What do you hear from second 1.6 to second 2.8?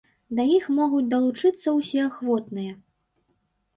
ўсе ахвотныя.